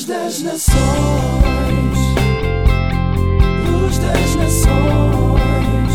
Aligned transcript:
Luz 0.00 0.08
das 0.08 0.40
nações, 0.40 1.98
luz 3.68 3.98
das 3.98 4.34
nações, 4.36 5.94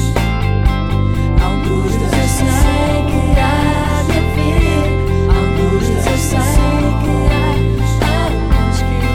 a 1.41 1.47
luz 1.67 1.91
das 1.95 2.29
sei 2.29 3.01
que 3.09 3.39
há 3.39 4.03
de 4.03 4.11
haver, 4.19 4.85
a 5.27 5.39
luz 5.57 5.85
das 5.89 6.25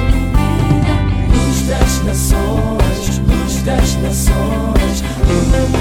ilumina, 0.09 0.95
luz 1.37 1.59
das 1.69 1.93
nações, 2.03 3.19
luz 3.29 3.63
das 3.63 3.95
nações. 3.95 5.80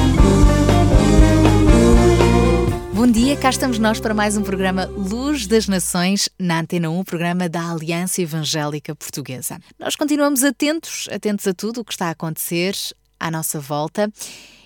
Bom 3.00 3.08
dia, 3.08 3.38
cá 3.38 3.50
estamos 3.50 3.80
nós 3.80 3.98
para 3.98 4.14
mais 4.14 4.36
um 4.36 4.44
programa 4.44 4.84
Luz 4.84 5.48
das 5.48 5.70
Nações 5.70 6.28
na 6.38 6.60
Antena 6.60 6.90
1, 6.90 7.06
programa 7.06 7.48
da 7.48 7.72
Aliança 7.72 8.22
Evangélica 8.22 8.94
Portuguesa. 8.94 9.58
Nós 9.80 9.96
continuamos 9.96 10.44
atentos, 10.44 11.08
atentos 11.10 11.48
a 11.48 11.54
tudo 11.54 11.80
o 11.80 11.86
que 11.86 11.94
está 11.94 12.08
a 12.08 12.12
acontecer 12.12 12.76
à 13.18 13.32
nossa 13.32 13.58
volta 13.58 14.12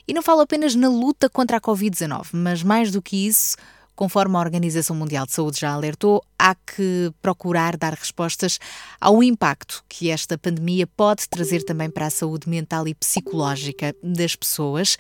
e 0.08 0.16
não 0.16 0.24
falo 0.24 0.42
apenas 0.42 0.74
na 0.74 0.90
luta 0.90 1.30
contra 1.30 1.58
a 1.58 1.62
Covid-19, 1.62 2.30
mas 2.34 2.64
mais 2.64 2.90
do 2.90 3.04
que 3.04 3.28
isso, 3.28 3.56
conforme 3.96 4.36
a 4.36 4.40
Organização 4.40 4.96
Mundial 4.96 5.28
de 5.28 5.34
Saúde 5.34 5.60
já 5.60 5.72
alertou, 5.72 6.26
há 6.38 6.56
que 6.56 7.14
procurar 7.22 7.78
dar 7.78 7.94
respostas 7.94 8.58
ao 9.00 9.22
impacto 9.22 9.86
que 9.88 10.10
esta 10.10 10.40
pandemia 10.40 10.88
pode 10.88 11.30
trazer 11.30 11.62
também 11.62 11.88
para 11.88 12.08
a 12.08 12.10
saúde 12.10 12.50
mental 12.50 12.88
e 12.88 12.96
psicológica 12.96 13.96
das 14.02 14.36
pessoas, 14.36 14.98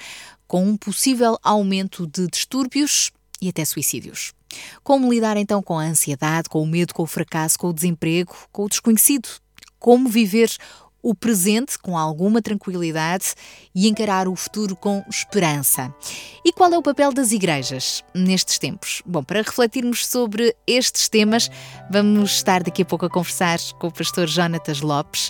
com 0.48 0.64
um 0.64 0.78
possível 0.78 1.36
aumento 1.42 2.06
de 2.06 2.28
distúrbios 2.28 3.12
e 3.44 3.50
até 3.50 3.66
suicídios. 3.66 4.34
Como 4.84 5.12
lidar 5.12 5.36
então 5.36 5.62
com 5.62 5.78
a 5.78 5.84
ansiedade, 5.84 6.48
com 6.48 6.62
o 6.62 6.68
medo, 6.68 6.94
com 6.94 7.04
o 7.04 7.08
fracasso, 7.08 7.60
com 7.60 7.68
o 7.68 7.74
desemprego, 7.74 8.34
com 8.52 8.64
o 8.64 8.70
desconhecido? 8.70 9.28
Como 9.78 10.08
viver 10.08 10.50
o 11.04 11.14
presente 11.14 11.78
com 11.78 11.98
alguma 11.98 12.42
tranquilidade 12.42 13.36
e 13.76 13.90
encarar 13.90 14.26
o 14.30 14.36
futuro 14.38 14.74
com 14.74 15.04
esperança. 15.10 15.94
E 16.46 16.54
qual 16.54 16.72
é 16.72 16.78
o 16.78 16.82
papel 16.82 17.12
das 17.12 17.34
igrejas 17.34 18.02
nestes 18.16 18.58
tempos? 18.58 19.02
Bom, 19.06 19.22
para 19.22 19.42
refletirmos 19.42 20.08
sobre 20.08 20.56
estes 20.66 21.10
temas, 21.10 21.52
vamos 21.92 22.32
estar 22.32 22.64
daqui 22.64 22.84
a 22.84 22.86
pouco 22.86 23.06
a 23.06 23.10
conversar 23.10 23.60
com 23.78 23.88
o 23.88 23.92
pastor 23.92 24.30
Jonatas 24.30 24.80
Lopes. 24.80 25.30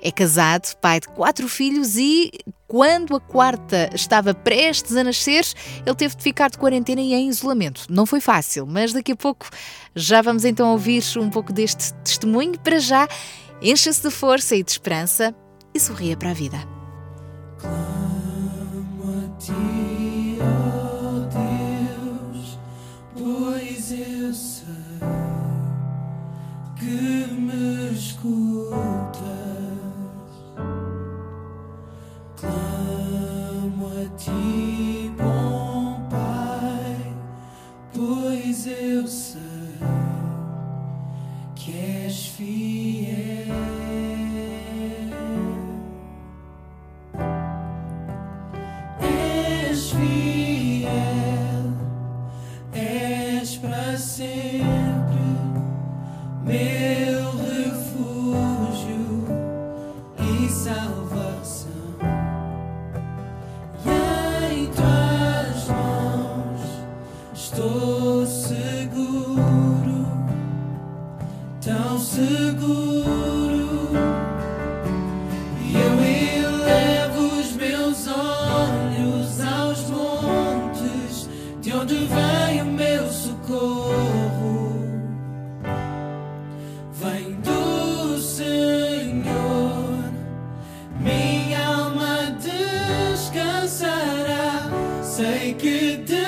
É 0.00 0.10
casado, 0.10 0.74
pai 0.78 0.98
de 0.98 1.06
quatro 1.06 1.48
filhos 1.48 1.96
e, 1.96 2.32
quando 2.72 3.14
a 3.14 3.20
quarta 3.20 3.90
estava 3.94 4.32
prestes 4.32 4.96
a 4.96 5.04
nascer, 5.04 5.44
ele 5.84 5.94
teve 5.94 6.16
de 6.16 6.22
ficar 6.22 6.48
de 6.48 6.56
quarentena 6.56 7.02
e 7.02 7.12
em 7.12 7.28
isolamento. 7.28 7.84
Não 7.90 8.06
foi 8.06 8.18
fácil, 8.18 8.66
mas 8.66 8.94
daqui 8.94 9.12
a 9.12 9.16
pouco 9.16 9.46
já 9.94 10.22
vamos 10.22 10.42
então 10.42 10.72
ouvir 10.72 11.02
um 11.18 11.28
pouco 11.28 11.52
deste 11.52 11.92
testemunho. 11.96 12.58
Para 12.58 12.78
já, 12.78 13.06
encha-se 13.60 14.00
de 14.00 14.10
força 14.10 14.56
e 14.56 14.62
de 14.62 14.70
esperança 14.70 15.34
e 15.74 15.78
sorria 15.78 16.16
para 16.16 16.30
a 16.30 16.32
vida. 16.32 16.56
Clamo 17.58 19.22
a 19.22 19.38
ti, 19.38 19.91
seguro. 72.12 73.88
E 75.60 75.72
eu 75.74 75.94
elevo 76.28 77.20
os 77.40 77.52
meus 77.52 78.06
olhos 78.06 79.40
aos 79.40 79.88
montes, 79.88 81.30
de 81.62 81.72
onde 81.72 81.94
vem 81.94 82.62
o 82.62 82.66
meu 82.66 83.10
socorro. 83.10 84.90
Vem 86.92 87.32
do 87.40 88.18
Senhor, 88.18 90.04
minha 91.00 91.66
alma 91.66 92.36
descansará, 93.14 93.80
sei 95.02 95.54
que 95.54 95.96
descansará. 95.96 96.21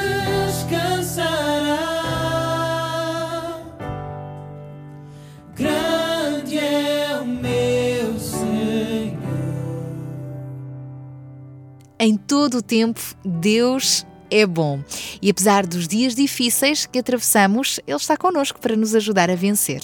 Todo 12.35 12.59
o 12.59 12.63
tempo, 12.63 13.01
Deus 13.25 14.05
é 14.29 14.45
bom. 14.45 14.83
E 15.23 15.31
apesar 15.31 15.65
dos 15.65 15.87
dias 15.87 16.17
difíceis 16.17 16.85
que 16.85 16.99
atravessamos, 16.99 17.79
Ele 17.87 17.97
está 17.97 18.17
connosco 18.17 18.59
para 18.59 18.75
nos 18.75 18.93
ajudar 18.93 19.31
a 19.31 19.37
vencer. 19.37 19.81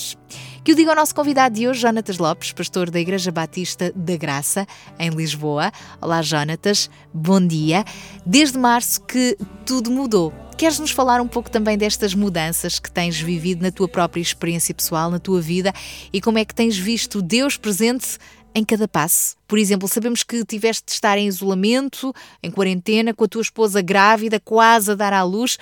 Que 0.65 0.73
o 0.73 0.75
diga 0.75 0.91
ao 0.91 0.97
nosso 0.97 1.15
convidado 1.15 1.55
de 1.55 1.69
hoje, 1.69 1.81
Jonatas 1.81 2.19
Lopes, 2.19 2.51
pastor 2.51 2.91
da 2.91 2.99
Igreja 2.99 3.31
Batista 3.31 3.93
da 3.95 4.17
Graça, 4.17 4.67
em 4.99 5.11
Lisboa. 5.11 5.71
Olá, 6.01 6.23
Jonatas, 6.23 6.91
bom 7.15 7.41
dia. 7.41 7.85
Desde 8.27 8.59
março 8.59 9.01
que 9.03 9.39
tudo 9.65 9.89
mudou. 9.89 10.35
Queres 10.59 10.81
nos 10.81 10.91
falar 10.91 11.21
um 11.21 11.29
pouco 11.29 11.51
também 11.51 11.79
destas 11.79 12.15
mudanças 12.15 12.81
que 12.81 12.91
tens 12.91 13.19
vivido 13.19 13.63
na 13.63 13.71
tua 13.71 13.89
própria 13.89 14.21
experiência 14.21 14.75
pessoal, 14.75 15.09
na 15.09 15.21
tua 15.21 15.41
vida 15.41 15.73
e 16.13 16.21
como 16.21 16.37
é 16.37 16.45
que 16.45 16.55
tens 16.55 16.77
visto 16.77 17.23
Deus 17.23 17.57
presente 17.57 18.19
em 18.55 18.65
cada 18.65 18.89
passo. 18.89 19.37
Por 19.47 19.59
exemplo, 19.59 19.89
sabemos 19.89 20.23
que 20.23 20.45
tiveste 20.45 20.85
de 20.87 20.93
estar 20.93 21.19
em 21.19 21.27
isolamento, 21.27 22.13
em 22.43 22.51
quarentena, 22.51 23.15
com 23.15 23.25
a 23.25 23.29
tua 23.29 23.43
esposa 23.43 23.81
grávida, 23.81 24.41
quase 24.41 24.93
a 24.93 24.95
dar 24.95 25.13
à 25.13 25.23
luz. 25.23 25.59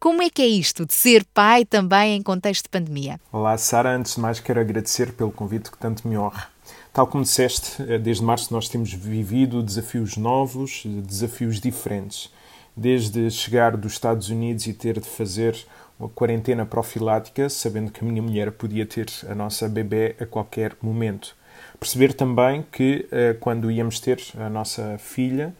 Como 0.00 0.22
é 0.22 0.30
que 0.30 0.42
é 0.42 0.46
isto 0.46 0.86
de 0.86 0.94
ser 0.94 1.24
pai 1.34 1.64
também 1.64 2.16
em 2.16 2.22
contexto 2.22 2.64
de 2.64 2.68
pandemia? 2.68 3.20
Olá, 3.32 3.58
Sara. 3.58 3.96
Antes 3.96 4.14
de 4.14 4.20
mais, 4.20 4.38
quero 4.38 4.60
agradecer 4.60 5.12
pelo 5.12 5.32
convite 5.32 5.70
que 5.70 5.78
tanto 5.78 6.06
me 6.06 6.16
honra. 6.16 6.48
Tal 6.92 7.06
como 7.06 7.24
disseste, 7.24 7.82
eh, 7.82 7.98
desde 7.98 8.22
março 8.22 8.52
nós 8.54 8.68
temos 8.68 8.92
vivido 8.92 9.62
desafios 9.62 10.16
novos, 10.16 10.82
desafios 10.84 11.60
diferentes. 11.60 12.30
Desde 12.76 13.28
chegar 13.30 13.76
dos 13.76 13.92
Estados 13.94 14.28
Unidos 14.28 14.66
e 14.68 14.72
ter 14.72 15.00
de 15.00 15.08
fazer 15.08 15.56
uma 15.98 16.08
quarentena 16.08 16.64
profilática, 16.64 17.48
sabendo 17.48 17.90
que 17.90 18.04
a 18.04 18.08
minha 18.08 18.22
mulher 18.22 18.52
podia 18.52 18.86
ter 18.86 19.06
a 19.28 19.34
nossa 19.34 19.68
bebê 19.68 20.14
a 20.20 20.26
qualquer 20.26 20.76
momento. 20.80 21.36
Perceber 21.80 22.12
também 22.12 22.64
que 22.72 23.06
eh, 23.12 23.36
quando 23.38 23.70
íamos 23.70 24.00
ter 24.00 24.20
a 24.36 24.48
nossa 24.50 24.96
filha, 24.98 25.54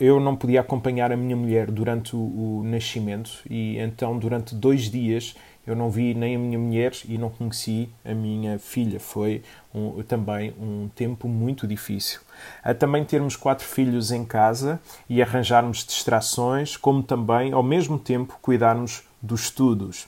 eu 0.00 0.18
não 0.20 0.34
podia 0.36 0.60
acompanhar 0.60 1.12
a 1.12 1.16
minha 1.16 1.36
mulher 1.36 1.70
durante 1.70 2.14
o, 2.16 2.62
nascimento 2.64 3.30
e 3.48 3.78
então 3.78 4.18
durante 4.18 4.54
dois 4.54 4.90
dias 4.90 5.34
eu 5.66 5.74
não 5.74 5.90
vi 5.90 6.12
nem 6.14 6.36
a 6.36 6.38
minha 6.38 6.58
mulher 6.58 6.92
e 7.08 7.16
não 7.16 7.30
conheci 7.30 7.88
a 8.04 8.12
minha 8.14 8.58
filha. 8.58 9.00
Foi 9.00 9.42
um- 9.74 10.02
também 10.02 10.52
um 10.60 10.88
tempo 10.94 11.26
muito 11.26 11.66
difícil. 11.66 12.20
A 12.62 12.74
também 12.74 13.04
termos 13.04 13.34
quatro 13.34 13.66
filhos 13.66 14.12
em 14.12 14.24
casa 14.24 14.80
e 15.08 15.22
arranjarmos 15.22 15.84
distrações, 15.84 16.76
como 16.76 17.02
também, 17.02 17.52
ao 17.52 17.62
mesmo 17.62 17.98
tempo, 17.98 18.38
cuidarmos 18.42 19.02
dos 19.22 19.44
estudos. 19.44 20.06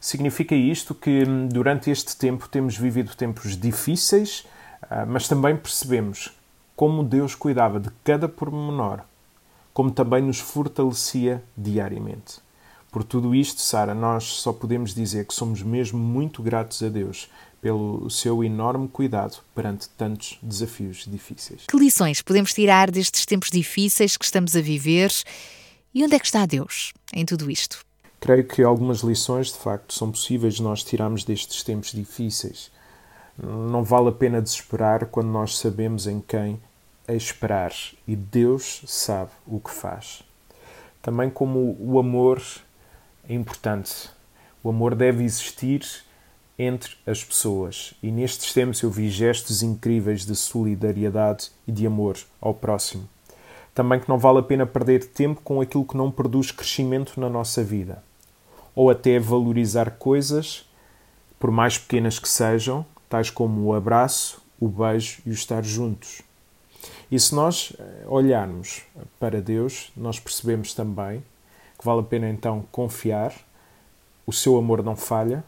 Significa 0.00 0.54
isto 0.54 0.94
que 0.94 1.24
hum, 1.26 1.48
durante 1.48 1.90
este 1.90 2.16
tempo 2.16 2.48
temos 2.48 2.76
vivido 2.76 3.14
tempos 3.16 3.56
difíceis, 3.56 4.44
mas 5.06 5.28
também 5.28 5.56
percebemos 5.56 6.32
como 6.76 7.04
Deus 7.04 7.34
cuidava 7.34 7.78
de 7.78 7.90
cada 8.04 8.28
pormenor, 8.28 9.00
como 9.72 9.90
também 9.90 10.22
nos 10.22 10.38
fortalecia 10.38 11.42
diariamente. 11.56 12.40
Por 12.90 13.02
tudo 13.02 13.34
isto, 13.34 13.62
Sara, 13.62 13.94
nós 13.94 14.24
só 14.24 14.52
podemos 14.52 14.94
dizer 14.94 15.26
que 15.26 15.34
somos 15.34 15.62
mesmo 15.62 15.98
muito 15.98 16.42
gratos 16.42 16.82
a 16.82 16.88
Deus 16.88 17.30
pelo 17.62 18.10
seu 18.10 18.42
enorme 18.42 18.88
cuidado 18.88 19.38
perante 19.54 19.88
tantos 19.90 20.38
desafios 20.42 21.06
difíceis. 21.06 21.62
Que 21.68 21.76
lições 21.78 22.20
podemos 22.20 22.52
tirar 22.52 22.90
destes 22.90 23.24
tempos 23.24 23.48
difíceis 23.50 24.16
que 24.16 24.24
estamos 24.24 24.56
a 24.56 24.60
viver? 24.60 25.10
E 25.94 26.04
onde 26.04 26.16
é 26.16 26.18
que 26.18 26.26
está 26.26 26.44
Deus 26.44 26.92
em 27.14 27.24
tudo 27.24 27.50
isto? 27.50 27.78
Creio 28.20 28.44
que 28.44 28.62
algumas 28.62 29.00
lições, 29.00 29.48
de 29.48 29.58
facto, 29.58 29.94
são 29.94 30.10
possíveis 30.10 30.58
nós 30.60 30.82
tirarmos 30.82 31.24
destes 31.24 31.62
tempos 31.62 31.92
difíceis. 31.92 32.70
Não 33.42 33.82
vale 33.82 34.08
a 34.08 34.12
pena 34.12 34.40
desesperar 34.40 35.06
quando 35.06 35.26
nós 35.26 35.58
sabemos 35.58 36.06
em 36.06 36.20
quem 36.20 36.60
esperar 37.08 37.72
e 38.06 38.14
Deus 38.14 38.84
sabe 38.86 39.32
o 39.44 39.58
que 39.58 39.72
faz. 39.72 40.22
Também 41.02 41.28
como 41.28 41.76
o 41.80 41.98
amor 41.98 42.40
é 43.28 43.34
importante. 43.34 44.08
O 44.62 44.68
amor 44.68 44.94
deve 44.94 45.24
existir 45.24 45.84
entre 46.56 46.96
as 47.04 47.24
pessoas. 47.24 47.94
E 48.00 48.12
nestes 48.12 48.54
tempos 48.54 48.80
eu 48.80 48.90
vi 48.90 49.10
gestos 49.10 49.60
incríveis 49.60 50.24
de 50.24 50.36
solidariedade 50.36 51.50
e 51.66 51.72
de 51.72 51.84
amor 51.84 52.16
ao 52.40 52.54
próximo. 52.54 53.08
Também 53.74 53.98
que 53.98 54.08
não 54.08 54.18
vale 54.18 54.38
a 54.38 54.42
pena 54.42 54.64
perder 54.64 55.04
tempo 55.04 55.40
com 55.42 55.60
aquilo 55.60 55.84
que 55.84 55.96
não 55.96 56.12
produz 56.12 56.52
crescimento 56.52 57.18
na 57.18 57.28
nossa 57.28 57.64
vida. 57.64 58.04
Ou 58.72 58.88
até 58.88 59.18
valorizar 59.18 59.90
coisas, 59.98 60.64
por 61.40 61.50
mais 61.50 61.76
pequenas 61.76 62.20
que 62.20 62.28
sejam, 62.28 62.86
tais 63.12 63.28
como 63.28 63.60
o 63.60 63.74
abraço, 63.74 64.40
o 64.58 64.66
beijo 64.66 65.20
e 65.26 65.28
o 65.28 65.34
estar 65.34 65.62
juntos. 65.62 66.22
E 67.10 67.20
se 67.20 67.34
nós 67.34 67.74
eh, 67.78 68.04
olharmos 68.06 68.80
para 69.20 69.38
Deus, 69.38 69.92
nós 69.94 70.18
percebemos 70.18 70.72
também 70.72 71.22
que 71.78 71.84
vale 71.84 72.00
a 72.00 72.04
pena 72.04 72.30
então 72.30 72.64
confiar, 72.72 73.34
o 74.26 74.32
seu 74.32 74.56
amor 74.56 74.82
não 74.82 74.96
falha, 74.96 75.44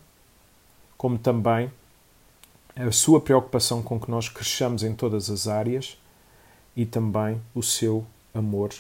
como 0.99 1.17
também 1.17 1.73
a 2.77 2.93
sua 2.93 3.19
preocupação 3.19 3.83
com 3.83 3.99
que 3.99 4.11
nós 4.11 4.29
cresçamos 4.29 4.83
em 4.83 4.95
todas 4.95 5.31
as 5.31 5.49
áreas 5.49 5.97
e 6.77 6.85
também 6.85 7.41
o 7.55 7.63
seu 7.63 8.05
amor 8.35 8.75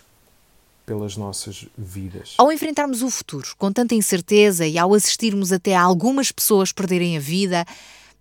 pelas 0.84 1.16
nossas 1.16 1.66
vidas. 1.78 2.34
Ao 2.36 2.52
enfrentarmos 2.52 3.00
o 3.00 3.08
futuro 3.08 3.48
com 3.56 3.72
tanta 3.72 3.94
incerteza 3.94 4.66
e 4.66 4.76
ao 4.76 4.92
assistirmos 4.92 5.52
até 5.52 5.74
a 5.74 5.80
algumas 5.80 6.30
pessoas 6.30 6.70
perderem 6.70 7.16
a 7.16 7.20
vida, 7.20 7.64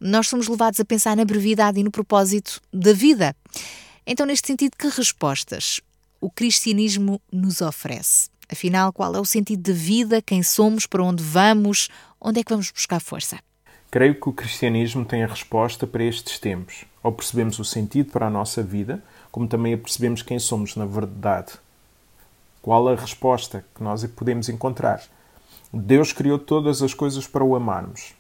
nós 0.04 0.28
somos 0.28 0.50
levados 0.50 0.82
a 0.82 0.86
pensar 0.86 1.16
na 1.16 1.24
brevidade 1.24 1.80
e 1.80 1.84
no 1.84 1.90
propósito 1.90 2.60
da 2.74 2.92
vida. 2.92 3.34
Então, 4.06 4.26
neste 4.26 4.48
sentido, 4.48 4.76
que 4.78 4.90
respostas 4.90 5.80
o 6.20 6.30
cristianismo 6.30 7.22
nos 7.32 7.62
oferece? 7.62 8.30
Afinal, 8.52 8.92
qual 8.92 9.16
é 9.16 9.20
o 9.20 9.24
sentido 9.24 9.64
de 9.64 9.72
vida, 9.72 10.22
quem 10.22 10.44
somos, 10.44 10.86
para 10.86 11.02
onde 11.02 11.24
vamos, 11.24 11.88
onde 12.20 12.42
é 12.42 12.44
que 12.44 12.52
vamos 12.52 12.70
buscar 12.70 13.00
força? 13.00 13.40
Creio 13.90 14.20
que 14.20 14.28
o 14.28 14.34
cristianismo 14.34 15.06
tem 15.06 15.24
a 15.24 15.28
resposta 15.28 15.88
para 15.88 16.04
estes 16.04 16.38
tempos. 16.38 16.84
Ao 17.02 17.12
percebemos 17.12 17.58
o 17.60 17.64
sentido 17.64 18.12
para 18.12 18.28
a 18.28 18.30
nossa 18.30 18.62
vida, 18.62 19.02
como 19.32 19.48
também 19.48 19.78
percebemos 19.78 20.22
quem 20.22 20.38
somos 20.38 20.76
na 20.76 20.86
verdade. 20.86 21.54
Qual 22.62 22.90
a 22.90 22.96
resposta 22.96 23.64
que 23.74 23.82
nós 23.82 24.06
podemos 24.08 24.50
encontrar? 24.50 25.02
Deus 25.72 26.12
criou 26.12 26.38
todas 26.38 26.82
as 26.82 26.94
coisas 26.94 27.26
para 27.26 27.44
o 27.44 27.56
amarmos. 27.56 28.14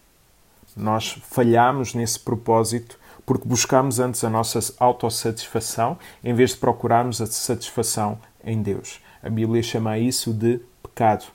Nós 0.75 1.17
falhamos 1.29 1.93
nesse 1.93 2.19
propósito 2.19 2.99
porque 3.25 3.47
buscamos 3.47 3.99
antes 3.99 4.23
a 4.23 4.29
nossa 4.29 4.59
autossatisfação 4.79 5.97
em 6.23 6.33
vez 6.33 6.51
de 6.51 6.57
procurarmos 6.57 7.21
a 7.21 7.25
satisfação 7.25 8.19
em 8.43 8.61
Deus. 8.61 8.99
A 9.21 9.29
Bíblia 9.29 9.63
chama 9.63 9.97
isso 9.97 10.33
de 10.33 10.59
pecado. 10.81 11.25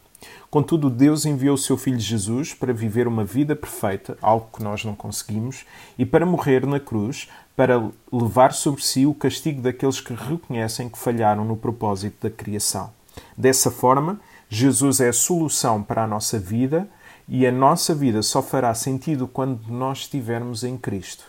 Contudo, 0.50 0.90
Deus 0.90 1.25
enviou 1.25 1.55
o 1.55 1.58
seu 1.58 1.76
Filho 1.76 1.99
Jesus 1.99 2.52
para 2.52 2.73
viver 2.73 3.06
uma 3.06 3.25
vida 3.25 3.55
perfeita, 3.55 4.17
algo 4.20 4.49
que 4.52 4.62
nós 4.62 4.85
não 4.85 4.94
conseguimos, 4.94 5.64
e 5.96 6.05
para 6.05 6.26
morrer 6.26 6.67
na 6.67 6.81
cruz, 6.81 7.29
para 7.55 7.90
levar 8.12 8.52
sobre 8.52 8.82
si 8.82 9.06
o 9.06 9.14
castigo 9.14 9.61
daqueles 9.61 10.00
que 10.00 10.14
reconhecem 10.14 10.88
que 10.88 10.99
falharam 10.99 11.44
no 11.44 11.56
propósito 11.56 12.17
da 12.23 12.31
criação. 12.31 12.90
Dessa 13.37 13.70
forma, 13.70 14.20
Jesus 14.50 15.00
é 15.00 15.08
a 15.08 15.12
solução 15.12 15.82
para 15.82 16.04
a 16.04 16.06
nossa 16.06 16.38
vida 16.38 16.88
e 17.28 17.46
a 17.46 17.52
nossa 17.52 17.94
vida 17.94 18.22
só 18.22 18.42
fará 18.42 18.72
sentido 18.74 19.28
quando 19.28 19.68
nós 19.68 19.98
estivermos 19.98 20.64
em 20.64 20.78
Cristo. 20.78 21.24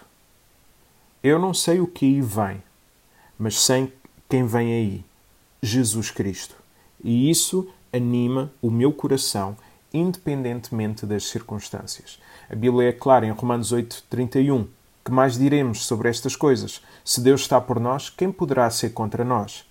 Eu 1.21 1.37
não 1.37 1.53
sei 1.53 1.81
o 1.81 1.87
que 1.87 2.05
aí 2.05 2.21
vem, 2.21 2.63
mas 3.37 3.59
sei 3.59 3.93
quem 4.29 4.45
vem 4.45 4.71
aí: 4.71 5.05
Jesus 5.61 6.09
Cristo. 6.09 6.55
E 7.03 7.29
isso 7.29 7.67
anima 7.91 8.51
o 8.61 8.71
meu 8.71 8.93
coração, 8.93 9.57
independentemente 9.93 11.05
das 11.05 11.25
circunstâncias. 11.25 12.19
A 12.49 12.55
Bíblia 12.55 12.89
é 12.89 12.93
clara 12.93 13.25
em 13.25 13.31
Romanos 13.31 13.73
8:31. 13.73 14.67
Que 15.03 15.11
mais 15.11 15.37
diremos 15.37 15.85
sobre 15.85 16.07
estas 16.07 16.35
coisas? 16.35 16.81
Se 17.03 17.19
Deus 17.19 17.41
está 17.41 17.59
por 17.59 17.79
nós, 17.79 18.09
quem 18.09 18.31
poderá 18.31 18.69
ser 18.69 18.91
contra 18.91 19.25
nós? 19.25 19.65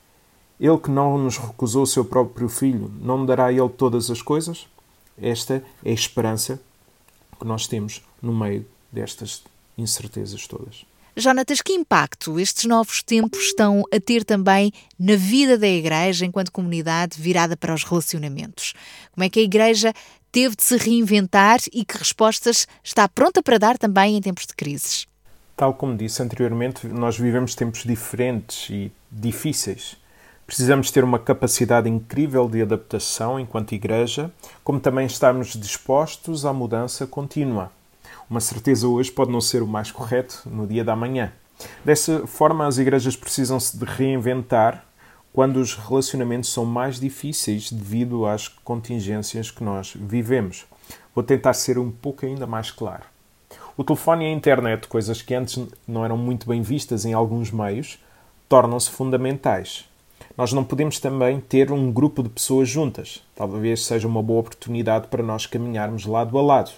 Ele 0.61 0.79
que 0.79 0.91
não 0.91 1.17
nos 1.17 1.39
recusou 1.39 1.83
o 1.83 1.87
seu 1.87 2.05
próprio 2.05 2.49
filho, 2.49 2.93
não 3.01 3.25
dará 3.25 3.47
a 3.47 3.53
ele 3.53 3.69
todas 3.69 4.11
as 4.11 4.21
coisas? 4.21 4.67
Esta 5.21 5.63
é 5.85 5.91
a 5.91 5.95
esperança 5.95 6.61
que 7.39 7.47
nós 7.47 7.67
temos 7.67 8.03
no 8.21 8.33
meio 8.33 8.67
destas 8.91 9.43
incertezas 9.77 10.47
todas. 10.47 10.85
Jonatas, 11.17 11.61
que 11.61 11.73
impacto 11.73 12.39
estes 12.39 12.65
novos 12.65 13.03
tempos 13.03 13.47
estão 13.47 13.83
a 13.93 13.99
ter 13.99 14.25
também 14.25 14.73
na 14.99 15.17
vida 15.17 15.59
da 15.59 15.67
Igreja 15.67 16.25
enquanto 16.25 16.53
comunidade 16.53 17.21
virada 17.21 17.57
para 17.57 17.75
os 17.75 17.83
relacionamentos? 17.83 18.73
Como 19.11 19.25
é 19.25 19.29
que 19.29 19.41
a 19.41 19.43
Igreja 19.43 19.93
teve 20.31 20.55
de 20.55 20.63
se 20.63 20.77
reinventar 20.77 21.59
e 21.73 21.85
que 21.85 21.99
respostas 21.99 22.69
está 22.85 23.09
pronta 23.09 23.43
para 23.43 23.59
dar 23.59 23.77
também 23.77 24.17
em 24.17 24.21
tempos 24.21 24.47
de 24.47 24.55
crises? 24.55 25.09
Tal 25.57 25.75
como 25.75 25.97
disse 25.97 26.23
anteriormente, 26.23 26.87
nós 26.87 27.19
vivemos 27.19 27.57
tempos 27.57 27.83
diferentes 27.83 28.71
e 28.71 28.93
difíceis. 29.11 29.97
Precisamos 30.49 30.91
ter 30.91 31.05
uma 31.05 31.19
capacidade 31.19 31.91
incrível 31.91 32.49
de 32.49 32.63
adaptação 32.63 33.39
enquanto 33.39 33.75
Igreja, 33.75 34.33
como 34.65 34.81
também 34.81 35.05
estarmos 35.05 35.49
dispostos 35.49 36.47
à 36.47 36.55
mudança 36.55 37.07
contínua. 37.07 37.71
Uma 38.31 38.41
certeza 38.41 38.89
hoje 38.89 39.13
pode 39.13 39.31
não 39.31 39.43
ser 39.43 39.63
o 39.63 39.67
mais 39.67 39.93
correto 39.93 40.45
no 40.47 40.67
dia 40.67 40.83
da 40.83 40.97
manhã. 40.97 41.31
Dessa 41.85 42.27
forma, 42.27 42.67
as 42.67 42.79
igrejas 42.79 43.15
precisam-se 43.15 43.77
de 43.77 43.85
reinventar 43.85 44.87
quando 45.35 45.59
os 45.59 45.75
relacionamentos 45.75 46.51
são 46.51 46.65
mais 46.65 46.99
difíceis 46.99 47.71
devido 47.71 48.25
às 48.25 48.49
contingências 48.49 49.51
que 49.51 49.63
nós 49.63 49.93
vivemos. 49.95 50.65
Vou 51.15 51.23
tentar 51.23 51.53
ser 51.53 51.79
um 51.79 51.91
pouco 51.91 52.25
ainda 52.25 52.47
mais 52.47 52.71
claro. 52.71 53.05
O 53.77 53.85
telefone 53.85 54.25
e 54.25 54.29
a 54.29 54.33
internet, 54.33 54.89
coisas 54.89 55.21
que 55.21 55.35
antes 55.35 55.63
não 55.87 56.07
eram 56.07 56.17
muito 56.17 56.49
bem 56.49 56.63
vistas 56.63 57.05
em 57.05 57.13
alguns 57.13 57.51
meios, 57.51 57.99
tornam-se 58.49 58.91
fundamentais. 58.91 59.88
Nós 60.39 60.53
não 60.53 60.63
podemos 60.63 61.01
também 61.01 61.41
ter 61.41 61.73
um 61.73 61.91
grupo 61.91 62.23
de 62.23 62.29
pessoas 62.29 62.69
juntas. 62.69 63.25
Talvez 63.35 63.85
seja 63.85 64.07
uma 64.07 64.23
boa 64.23 64.39
oportunidade 64.39 65.09
para 65.09 65.21
nós 65.21 65.47
caminharmos 65.47 66.07
lado 66.07 66.39
a 66.39 66.41
lado. 66.41 66.71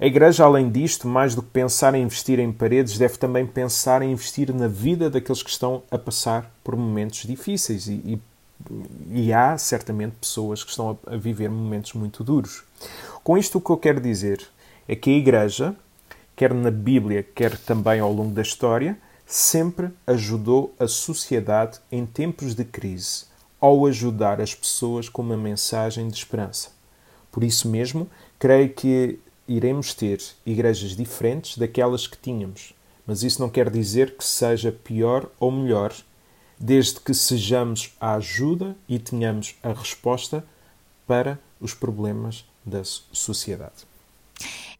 A 0.00 0.06
Igreja, 0.06 0.46
além 0.46 0.70
disto, 0.70 1.06
mais 1.06 1.34
do 1.34 1.42
que 1.42 1.50
pensar 1.50 1.94
em 1.94 2.02
investir 2.02 2.40
em 2.40 2.50
paredes, 2.50 2.96
deve 2.96 3.18
também 3.18 3.44
pensar 3.44 4.00
em 4.00 4.12
investir 4.12 4.50
na 4.54 4.66
vida 4.66 5.10
daqueles 5.10 5.42
que 5.42 5.50
estão 5.50 5.82
a 5.90 5.98
passar 5.98 6.50
por 6.64 6.74
momentos 6.74 7.24
difíceis. 7.24 7.86
E, 7.86 7.92
e, 7.92 8.20
e 9.10 9.30
há 9.30 9.58
certamente 9.58 10.16
pessoas 10.18 10.64
que 10.64 10.70
estão 10.70 10.98
a, 11.06 11.14
a 11.14 11.16
viver 11.18 11.50
momentos 11.50 11.92
muito 11.92 12.24
duros. 12.24 12.64
Com 13.22 13.36
isto, 13.36 13.58
o 13.58 13.60
que 13.60 13.70
eu 13.70 13.76
quero 13.76 14.00
dizer 14.00 14.40
é 14.88 14.96
que 14.96 15.10
a 15.10 15.18
Igreja, 15.18 15.76
quer 16.34 16.54
na 16.54 16.70
Bíblia, 16.70 17.22
quer 17.22 17.58
também 17.58 18.00
ao 18.00 18.10
longo 18.10 18.32
da 18.32 18.40
história, 18.40 18.96
sempre 19.26 19.90
ajudou 20.06 20.74
a 20.78 20.86
sociedade 20.86 21.78
em 21.90 22.04
tempos 22.04 22.54
de 22.54 22.64
crise, 22.64 23.24
ao 23.60 23.86
ajudar 23.86 24.40
as 24.40 24.54
pessoas 24.54 25.08
com 25.08 25.22
uma 25.22 25.36
mensagem 25.36 26.08
de 26.08 26.16
esperança. 26.16 26.70
Por 27.32 27.42
isso 27.42 27.68
mesmo, 27.68 28.08
creio 28.38 28.72
que 28.72 29.18
iremos 29.48 29.94
ter 29.94 30.20
igrejas 30.44 30.94
diferentes 30.94 31.58
daquelas 31.58 32.06
que 32.06 32.16
tínhamos, 32.16 32.74
mas 33.06 33.22
isso 33.22 33.40
não 33.40 33.48
quer 33.48 33.70
dizer 33.70 34.16
que 34.16 34.24
seja 34.24 34.70
pior 34.70 35.28
ou 35.38 35.50
melhor, 35.50 35.94
desde 36.58 37.00
que 37.00 37.12
sejamos 37.12 37.92
a 38.00 38.14
ajuda 38.14 38.76
e 38.88 38.98
tenhamos 38.98 39.56
a 39.62 39.72
resposta 39.72 40.44
para 41.06 41.38
os 41.60 41.74
problemas 41.74 42.44
da 42.64 42.82
sociedade. 42.84 43.86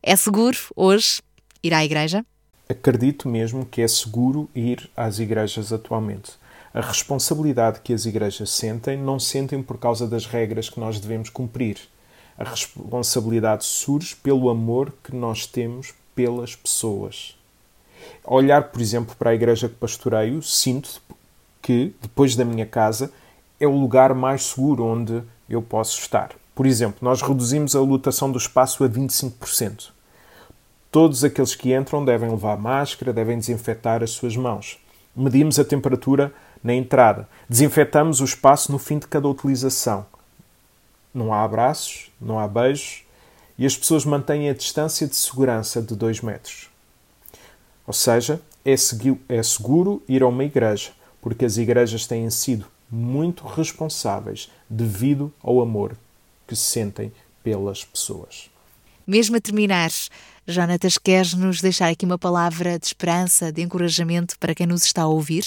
É 0.03 0.15
seguro 0.17 0.59
hoje 0.77 1.21
ir 1.63 1.75
à 1.75 1.85
igreja? 1.85 2.25
Acredito 2.69 3.29
mesmo 3.29 3.67
que 3.67 3.83
é 3.83 3.89
seguro 3.89 4.49
ir 4.55 4.91
às 4.97 5.19
igrejas 5.19 5.73
atualmente. 5.73 6.33
A 6.73 6.81
responsabilidade 6.81 7.81
que 7.81 7.93
as 7.93 8.05
igrejas 8.07 8.51
sentem 8.51 8.97
não 8.97 9.19
sentem 9.19 9.63
por 9.63 9.79
causa 9.79 10.07
das 10.07 10.27
regras 10.27 10.69
que 10.69 10.81
nós 10.81 10.99
devemos 10.99 11.29
cumprir 11.29 11.79
a 12.37 12.45
responsabilidade 12.45 13.65
surge 13.65 14.17
pelo 14.17 14.49
amor 14.51 14.93
que 15.03 15.15
nós 15.15 15.47
temos 15.47 15.95
pelas 16.15 16.55
pessoas. 16.55 17.37
olhar, 18.25 18.65
por 18.65 18.81
exemplo, 18.81 19.15
para 19.17 19.31
a 19.31 19.35
igreja 19.35 19.69
que 19.69 19.75
pastoreio, 19.77 20.43
sinto 20.43 21.01
que, 21.63 21.95
depois 22.03 22.37
da 22.37 22.45
minha 22.45 22.67
casa, 22.67 23.11
é 23.59 23.67
o 23.67 23.77
lugar 23.77 24.15
mais 24.15 24.45
seguro 24.45 24.85
onde 24.85 25.23
eu 25.49 25.63
posso 25.63 25.99
estar. 26.01 26.33
Por 26.55 26.67
exemplo, 26.67 26.99
nós 27.01 27.23
reduzimos 27.23 27.75
a 27.75 27.81
lotação 27.81 28.31
do 28.31 28.39
espaço 28.39 28.85
a 28.85 28.89
25%. 28.89 29.91
Todos 30.95 31.25
aqueles 31.25 31.57
que 31.57 31.75
entram 31.75 32.05
devem 32.05 32.31
levar 32.31 32.57
máscara, 32.57 33.13
devem 33.13 33.37
desinfetar 33.37 34.01
as 34.01 34.13
suas 34.13 34.37
mãos. 34.37 34.79
Medimos 35.17 35.59
a 35.59 35.65
temperatura 35.65 36.33
na 36.63 36.73
entrada. 36.73 37.29
Desinfetamos 37.49 38.21
o 38.21 38.25
espaço 38.25 38.71
no 38.71 38.79
fim 38.79 39.01
de 39.01 39.09
cada 39.09 39.27
utilização. 39.27 40.07
Não 41.13 41.35
há 41.35 41.43
abraços, 41.43 42.13
não 42.21 42.39
há 42.39 42.47
beijos 42.47 43.03
e 43.59 43.67
as 43.67 43.77
pessoas 43.77 44.05
mantêm 44.05 44.49
a 44.49 44.55
distância 44.55 45.09
de 45.09 45.17
segurança 45.17 45.83
de 45.83 45.97
2 45.97 46.21
metros. 46.21 46.71
Ou 47.85 47.93
seja, 47.93 48.41
é, 48.65 48.77
é 49.29 49.43
seguro 49.43 50.01
ir 50.09 50.23
a 50.23 50.29
uma 50.29 50.45
igreja, 50.45 50.93
porque 51.21 51.45
as 51.45 51.57
igrejas 51.57 52.07
têm 52.07 52.31
sido 52.31 52.67
muito 52.89 53.45
responsáveis 53.49 54.49
devido 54.71 55.33
ao 55.43 55.61
amor 55.61 55.97
que 56.47 56.55
sentem 56.55 57.13
pelas 57.43 57.85
pessoas. 57.85 58.54
Mesmo 59.07 59.37
a 59.37 59.41
terminar, 59.41 59.91
Jonatas, 60.47 60.97
queres 60.97 61.35
nos 61.35 61.61
deixar 61.61 61.91
aqui 61.91 62.07
uma 62.07 62.19
palavra 62.19 62.79
de 62.79 62.87
esperança, 62.87 63.53
de 63.53 63.61
encorajamento 63.61 64.39
para 64.39 64.55
quem 64.55 64.67
nos 64.67 64.85
está 64.85 65.03
a 65.03 65.07
ouvir? 65.07 65.45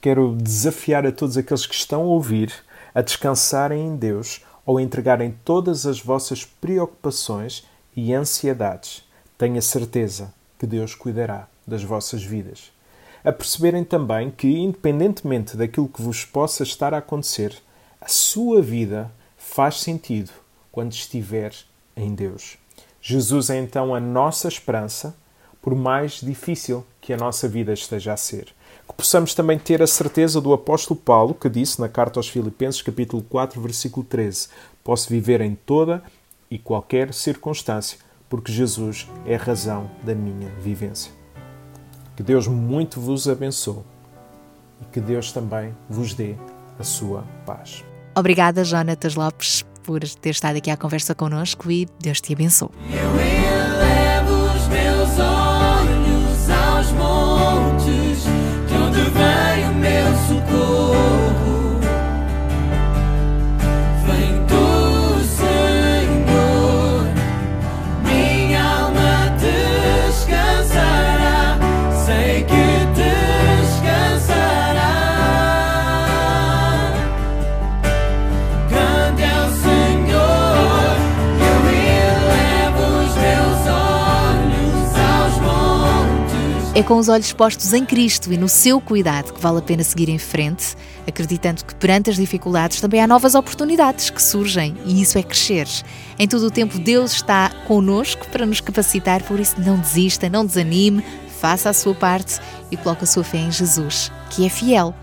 Quero 0.00 0.34
desafiar 0.34 1.06
a 1.06 1.12
todos 1.12 1.36
aqueles 1.36 1.66
que 1.66 1.74
estão 1.74 2.00
a 2.00 2.06
ouvir 2.06 2.50
a 2.94 3.02
descansarem 3.02 3.88
em 3.88 3.96
Deus 3.96 4.40
ou 4.64 4.80
entregarem 4.80 5.34
todas 5.44 5.84
as 5.84 6.00
vossas 6.00 6.46
preocupações 6.46 7.62
e 7.94 8.14
ansiedades. 8.14 9.04
Tenha 9.36 9.60
certeza 9.60 10.32
que 10.58 10.66
Deus 10.66 10.94
cuidará 10.94 11.46
das 11.66 11.82
vossas 11.82 12.22
vidas. 12.22 12.72
A 13.22 13.32
perceberem 13.32 13.84
também 13.84 14.30
que, 14.30 14.48
independentemente 14.48 15.56
daquilo 15.58 15.88
que 15.88 16.00
vos 16.00 16.24
possa 16.24 16.62
estar 16.62 16.94
a 16.94 16.98
acontecer, 16.98 17.54
a 18.00 18.08
sua 18.08 18.62
vida 18.62 19.12
faz 19.36 19.80
sentido 19.80 20.30
quando 20.72 20.92
estiver 20.92 21.52
em 21.94 22.14
Deus. 22.14 22.56
Jesus 23.10 23.48
é 23.48 23.56
então 23.56 23.94
a 23.94 24.00
nossa 24.00 24.48
esperança, 24.48 25.16
por 25.62 25.74
mais 25.74 26.20
difícil 26.20 26.84
que 27.00 27.10
a 27.10 27.16
nossa 27.16 27.48
vida 27.48 27.72
esteja 27.72 28.12
a 28.12 28.18
ser. 28.18 28.48
Que 28.86 28.94
possamos 28.94 29.32
também 29.32 29.58
ter 29.58 29.80
a 29.82 29.86
certeza 29.86 30.42
do 30.42 30.52
apóstolo 30.52 31.00
Paulo, 31.00 31.32
que 31.32 31.48
disse 31.48 31.80
na 31.80 31.88
carta 31.88 32.18
aos 32.18 32.28
Filipenses, 32.28 32.82
capítulo 32.82 33.22
4, 33.22 33.58
versículo 33.62 34.04
13: 34.04 34.48
Posso 34.84 35.08
viver 35.08 35.40
em 35.40 35.54
toda 35.54 36.02
e 36.50 36.58
qualquer 36.58 37.14
circunstância, 37.14 37.98
porque 38.28 38.52
Jesus 38.52 39.08
é 39.24 39.36
a 39.36 39.38
razão 39.38 39.90
da 40.02 40.14
minha 40.14 40.50
vivência. 40.60 41.10
Que 42.14 42.22
Deus 42.22 42.46
muito 42.46 43.00
vos 43.00 43.26
abençoe 43.26 43.84
e 44.82 44.84
que 44.92 45.00
Deus 45.00 45.32
também 45.32 45.74
vos 45.88 46.12
dê 46.12 46.34
a 46.78 46.84
sua 46.84 47.24
paz. 47.46 47.82
Obrigada, 48.14 48.64
Jonatas 48.64 49.14
Lopes, 49.14 49.64
por 49.88 50.00
ter 50.00 50.28
estado 50.28 50.58
aqui 50.58 50.70
à 50.70 50.76
conversa 50.76 51.14
connosco 51.14 51.70
e 51.70 51.88
Deus 51.98 52.20
te 52.20 52.34
abençoe. 52.34 52.68
Eu 52.90 53.10
elevo 53.18 54.34
os 54.54 54.68
meus 54.68 55.18
olhos 55.18 56.50
aos 56.50 56.92
montes, 56.92 58.24
de 58.68 58.74
onde 58.74 59.00
vem 59.00 59.70
o 59.70 59.74
meu 59.74 60.12
socorro. 60.28 60.87
Com 86.88 86.96
os 86.96 87.10
olhos 87.10 87.34
postos 87.34 87.74
em 87.74 87.84
Cristo 87.84 88.32
e 88.32 88.38
no 88.38 88.48
seu 88.48 88.80
cuidado 88.80 89.34
que 89.34 89.40
vale 89.42 89.58
a 89.58 89.62
pena 89.62 89.84
seguir 89.84 90.08
em 90.08 90.16
frente, 90.16 90.74
acreditando 91.06 91.62
que 91.62 91.74
perante 91.74 92.08
as 92.08 92.16
dificuldades 92.16 92.80
também 92.80 93.02
há 93.02 93.06
novas 93.06 93.34
oportunidades 93.34 94.08
que 94.08 94.22
surgem 94.22 94.74
e 94.86 95.02
isso 95.02 95.18
é 95.18 95.22
crescer. 95.22 95.68
Em 96.18 96.26
todo 96.26 96.46
o 96.46 96.50
tempo 96.50 96.78
Deus 96.78 97.12
está 97.12 97.50
conosco 97.66 98.26
para 98.28 98.46
nos 98.46 98.62
capacitar, 98.62 99.22
por 99.24 99.38
isso 99.38 99.60
não 99.60 99.78
desista, 99.78 100.30
não 100.30 100.46
desanime, 100.46 101.04
faça 101.38 101.68
a 101.68 101.74
sua 101.74 101.94
parte 101.94 102.40
e 102.70 102.76
coloque 102.78 103.04
a 103.04 103.06
sua 103.06 103.22
fé 103.22 103.36
em 103.36 103.52
Jesus, 103.52 104.10
que 104.30 104.46
é 104.46 104.48
fiel. 104.48 104.94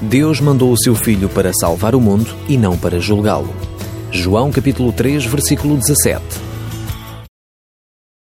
Deus 0.01 0.41
mandou 0.41 0.73
o 0.73 0.79
seu 0.79 0.95
Filho 0.95 1.29
para 1.29 1.53
salvar 1.53 1.95
o 1.95 2.01
mundo 2.01 2.35
e 2.49 2.57
não 2.57 2.79
para 2.79 2.99
julgá-lo. 3.01 3.53
João 4.11 4.51
capítulo 4.53 4.93
3, 4.93 5.25
versículo 5.25 5.77
17. 5.77 6.52